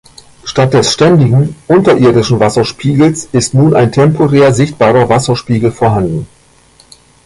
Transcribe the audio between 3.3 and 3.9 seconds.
ist nun